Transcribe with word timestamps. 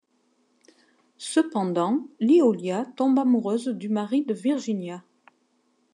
Cependant, 1.19 2.07
Liolia 2.19 2.87
tombe 2.97 3.19
amoureuse 3.19 3.67
du 3.67 3.87
mari 3.87 4.25
de 4.25 4.33
Virginia. 4.33 5.03